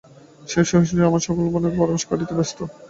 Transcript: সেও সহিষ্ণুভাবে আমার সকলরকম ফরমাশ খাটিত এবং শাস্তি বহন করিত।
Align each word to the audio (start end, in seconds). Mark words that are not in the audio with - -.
সেও 0.47 0.65
সহিষ্ণুভাবে 0.69 1.09
আমার 1.09 1.25
সকলরকম 1.25 1.73
ফরমাশ 1.77 2.03
খাটিত 2.07 2.29
এবং 2.29 2.39
শাস্তি 2.39 2.55
বহন 2.55 2.67
করিত। 2.67 2.77